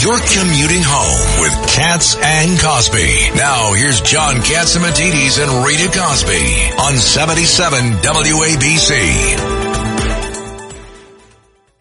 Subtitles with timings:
[0.00, 3.34] You're commuting home with Cats and Cosby.
[3.36, 9.58] Now here's John Catsimatidis and Rita Cosby on 77 WABC.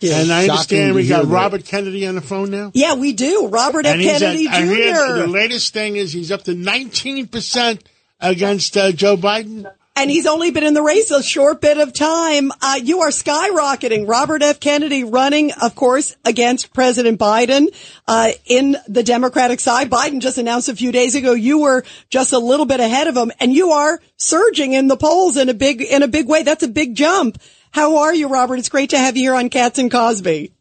[0.00, 1.32] Yeah, And I understand to we got hear that.
[1.32, 2.72] Robert Kennedy on the phone now.
[2.74, 3.46] Yeah, we do.
[3.48, 3.92] Robert F.
[3.92, 7.80] And he's Kennedy at, I hear the latest thing is he's up to 19%
[8.18, 9.70] against uh, Joe Biden.
[10.00, 12.52] And he's only been in the race a short bit of time.
[12.62, 14.08] Uh, you are skyrocketing.
[14.08, 14.58] Robert F.
[14.58, 17.66] Kennedy running, of course, against President Biden
[18.08, 19.90] uh, in the Democratic side.
[19.90, 23.14] Biden just announced a few days ago you were just a little bit ahead of
[23.14, 26.44] him, and you are surging in the polls in a big in a big way.
[26.44, 27.36] That's a big jump.
[27.70, 28.58] How are you, Robert?
[28.58, 30.54] It's great to have you here on Cats and Cosby.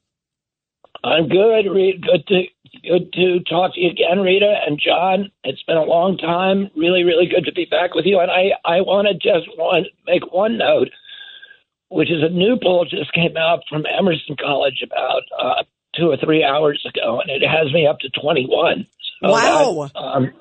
[1.02, 1.64] I'm good.
[1.64, 2.44] Good to
[2.84, 5.32] good to talk to you again, Rita and John.
[5.44, 6.70] It's been a long time.
[6.76, 8.20] Really, really good to be back with you.
[8.20, 10.90] And I I want to just want make one note,
[11.90, 15.64] which is a new poll just came out from Emerson College about uh,
[15.96, 18.88] two or three hours ago, and it has me up to 21.
[19.22, 19.90] So Wow.
[19.94, 20.34] that, um,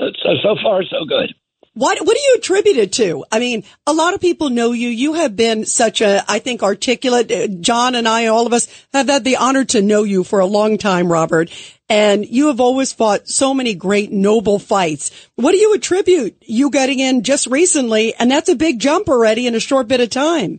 [0.00, 1.34] so so far so good.
[1.78, 3.24] What what do you attribute it to?
[3.30, 4.88] I mean, a lot of people know you.
[4.88, 7.30] You have been such a, I think, articulate.
[7.30, 10.40] uh, John and I, all of us, have had the honor to know you for
[10.40, 11.52] a long time, Robert.
[11.88, 15.12] And you have always fought so many great, noble fights.
[15.36, 18.12] What do you attribute you getting in just recently?
[18.16, 20.58] And that's a big jump already in a short bit of time.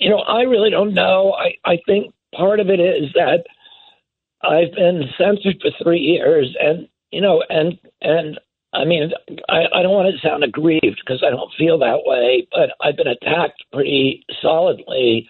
[0.00, 1.34] You know, I really don't know.
[1.34, 3.44] I, I think part of it is that
[4.42, 8.40] I've been censored for three years, and you know, and and
[8.74, 9.12] I mean,
[9.48, 12.96] I, I don't want to sound aggrieved because I don't feel that way, but I've
[12.96, 15.28] been attacked pretty solidly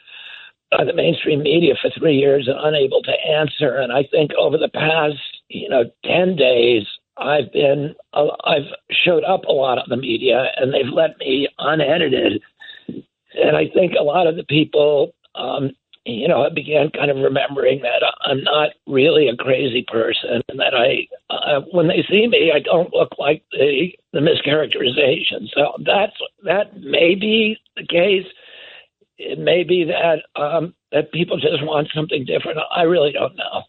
[0.70, 3.77] by the mainstream media for three years and unable to answer.
[3.77, 6.84] And I think over the past, you know, ten days,
[7.17, 12.41] I've been I've showed up a lot on the media, and they've let me unedited.
[12.89, 15.73] And I think a lot of the people, um,
[16.07, 20.59] you know, I began kind of remembering that I'm not really a crazy person, and
[20.59, 25.48] that I, uh, when they see me, I don't look like the the mischaracterization.
[25.55, 28.27] So that's that may be the case.
[29.17, 32.59] It may be that um, that people just want something different.
[32.75, 33.63] I really don't know.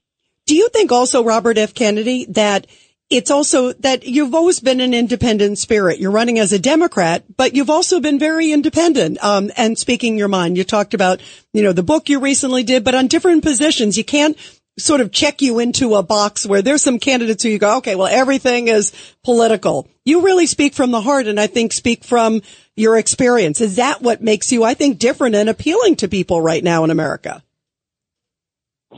[0.45, 1.74] Do you think also, Robert F.
[1.74, 2.68] Kennedy, that
[3.09, 5.99] it's also that you've always been an independent spirit.
[5.99, 10.27] You're running as a Democrat, but you've also been very independent, um, and speaking your
[10.27, 10.57] mind.
[10.57, 11.21] You talked about,
[11.53, 14.38] you know, the book you recently did, but on different positions, you can't
[14.77, 17.95] sort of check you into a box where there's some candidates who you go, okay,
[17.95, 18.91] well, everything is
[19.23, 19.88] political.
[20.03, 22.41] You really speak from the heart and I think speak from
[22.75, 23.61] your experience.
[23.61, 26.91] Is that what makes you, I think, different and appealing to people right now in
[26.91, 27.41] America?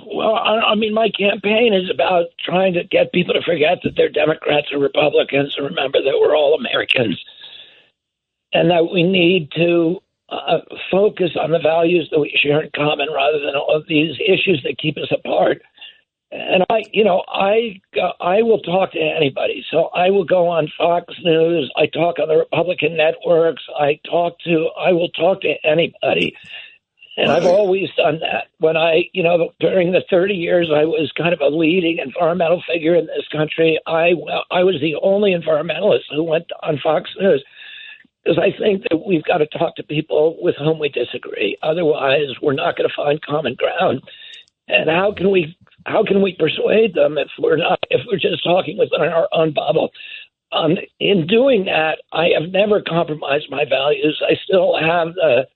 [0.05, 3.93] Well, I, I mean, my campaign is about trying to get people to forget that
[3.95, 7.19] they're Democrats or Republicans and remember that we're all Americans
[8.53, 9.99] and that we need to
[10.29, 10.59] uh,
[10.91, 14.61] focus on the values that we share in common rather than all of these issues
[14.63, 15.61] that keep us apart.
[16.31, 19.63] And I, you know, I uh, I will talk to anybody.
[19.71, 21.71] So I will go on Fox News.
[21.77, 23.63] I talk on the Republican networks.
[23.79, 24.67] I talk to.
[24.77, 26.35] I will talk to anybody.
[27.17, 28.45] And I've always done that.
[28.59, 32.61] When I, you know, during the 30 years I was kind of a leading environmental
[32.71, 34.13] figure in this country, I,
[34.51, 37.43] I was the only environmentalist who went on Fox News
[38.23, 41.57] because I think that we've got to talk to people with whom we disagree.
[41.63, 44.01] Otherwise, we're not going to find common ground.
[44.67, 48.43] And how can we how can we persuade them if we're not if we're just
[48.43, 49.89] talking within our own bubble?
[50.51, 54.21] Um, in doing that, I have never compromised my values.
[54.25, 55.47] I still have the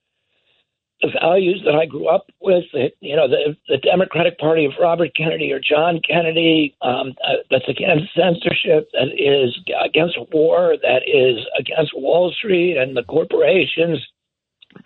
[1.01, 5.15] the values that I grew up with, you know, the, the Democratic Party of Robert
[5.15, 11.45] Kennedy or John Kennedy, um, uh, that's against censorship, that is against war, that is
[11.57, 13.99] against Wall Street and the corporations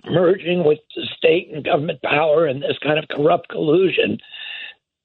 [0.05, 4.17] merging with the state and government power and this kind of corrupt collusion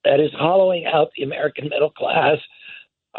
[0.04, 2.38] that is hollowing out the American middle class.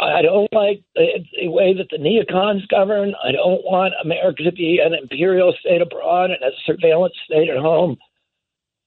[0.01, 3.13] I don't like the, way that the neocons govern.
[3.23, 7.57] I don't want America to be an imperial state abroad and a surveillance state at
[7.57, 7.97] home.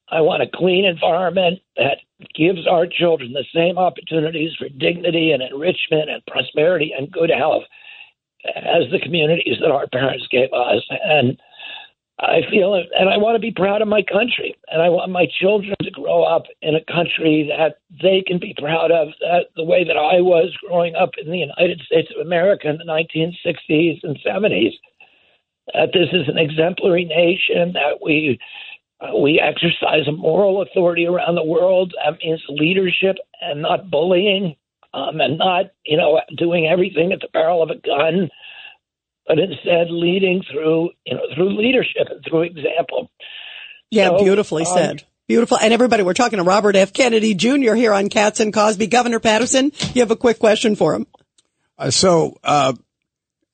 [0.09, 1.99] I want a clean environment that
[2.35, 7.63] gives our children the same opportunities for dignity and enrichment and prosperity and good health
[8.55, 10.83] as the communities that our parents gave us.
[10.89, 11.39] And
[12.19, 15.27] I feel, and I want to be proud of my country, and I want my
[15.39, 19.65] children to grow up in a country that they can be proud of, that the
[19.65, 23.99] way that I was growing up in the United States of America in the 1960s
[24.03, 24.71] and 70s.
[25.73, 28.39] That this is an exemplary nation, that we
[29.01, 31.93] uh, we exercise a moral authority around the world.
[32.05, 34.55] That means leadership and not bullying,
[34.93, 38.29] um, and not you know doing everything at the barrel of a gun
[39.27, 43.09] but instead leading through you know through leadership and through example.
[43.91, 45.03] Yeah, So, beautifully um, said.
[45.27, 45.57] Beautiful.
[45.57, 46.93] And everybody, we're talking to Robert F.
[46.93, 47.73] Kennedy Jr.
[47.73, 48.87] here on Cats and Cosby.
[48.87, 51.07] Governor Paterson, you have a quick question for him.
[51.79, 52.73] Uh, so, uh,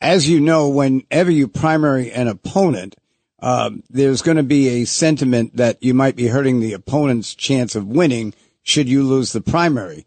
[0.01, 2.95] as you know, whenever you primary an opponent,
[3.39, 7.75] uh, there's going to be a sentiment that you might be hurting the opponent's chance
[7.75, 8.33] of winning
[8.63, 10.05] should you lose the primary.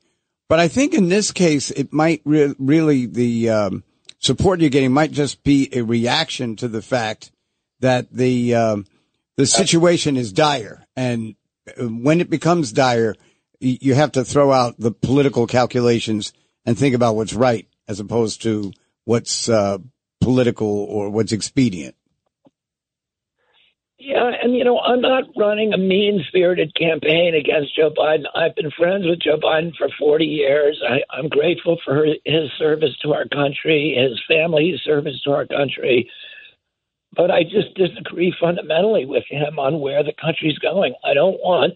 [0.49, 3.85] But I think in this case, it might re- really the um,
[4.25, 7.31] support you're getting might just be a reaction to the fact
[7.81, 8.87] that the um,
[9.37, 11.35] the situation is dire, and
[11.79, 13.15] when it becomes dire,
[13.61, 16.33] you have to throw out the political calculations
[16.65, 18.73] and think about what's right as opposed to
[19.05, 19.79] what's uh,
[20.21, 21.95] political or what's expedient.
[24.07, 28.25] Yeah, and you know, I'm not running a mean spirited campaign against Joe Biden.
[28.35, 30.79] I've been friends with Joe Biden for 40 years.
[30.87, 36.11] I, I'm grateful for his service to our country, his family's service to our country.
[37.17, 40.95] But I just disagree fundamentally with him on where the country's going.
[41.03, 41.73] I don't want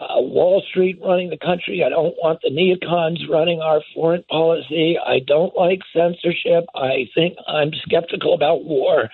[0.00, 1.84] uh, Wall Street running the country.
[1.84, 4.96] I don't want the neocons running our foreign policy.
[4.96, 6.64] I don't like censorship.
[6.74, 9.10] I think I'm skeptical about war.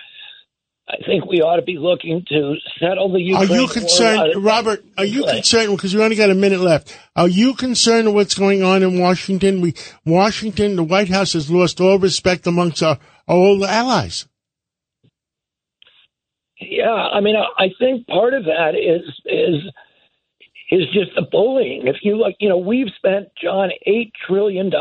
[0.87, 3.49] I think we ought to be looking to settle the Ukraine.
[3.49, 4.85] Are you concerned, Robert?
[4.99, 6.95] Are you concerned because we only got a minute left?
[7.15, 9.61] Are you concerned with what's going on in Washington?
[9.61, 9.73] We
[10.05, 14.27] Washington, the White House has lost all respect amongst our, our old allies.
[16.61, 19.63] Yeah, I mean, I think part of that is is
[20.71, 21.87] is just the bullying.
[21.87, 24.71] If you look, you know, we've spent, John, $8 trillion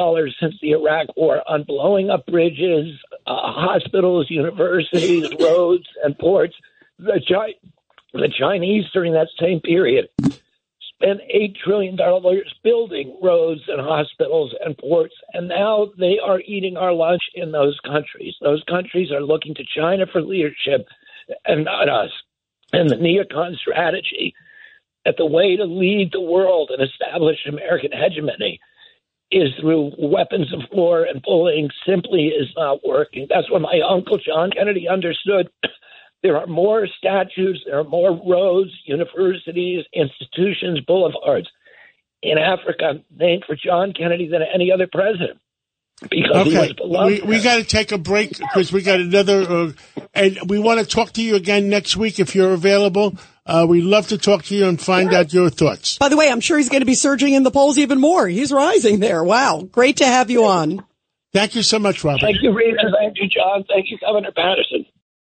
[0.40, 6.54] since the Iraq War on blowing up bridges, uh, hospitals, universities, roads, and ports.
[6.98, 7.54] The, Chi-
[8.12, 11.98] the Chinese, during that same period, spent $8 trillion
[12.62, 17.78] building roads and hospitals and ports, and now they are eating our lunch in those
[17.84, 18.34] countries.
[18.40, 20.87] Those countries are looking to China for leadership
[21.44, 22.10] and not us.
[22.72, 24.34] And the neocon strategy
[25.04, 28.60] that the way to lead the world and establish American hegemony
[29.30, 33.26] is through weapons of war and bullying simply is not working.
[33.28, 35.48] That's what my uncle John Kennedy understood.
[36.22, 41.50] There are more statues, there are more roads, universities, institutions, boulevards
[42.22, 45.38] in Africa named for John Kennedy than any other president
[46.02, 46.75] because okay.
[46.85, 49.73] We, we got to take a break because we got another, uh,
[50.12, 53.17] and we want to talk to you again next week if you're available.
[53.46, 55.99] Uh, we'd love to talk to you and find out your thoughts.
[55.99, 58.26] By the way, I'm sure he's going to be surging in the polls even more.
[58.26, 59.23] He's rising there.
[59.23, 59.69] Wow.
[59.70, 60.85] Great to have you on.
[61.35, 62.23] Thank you so much, Robert.
[62.23, 62.90] Thank you, Rita.
[62.99, 63.64] Thank you, John.
[63.69, 64.87] Thank you, Governor Paterson.